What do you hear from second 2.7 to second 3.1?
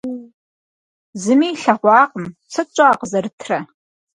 щӀа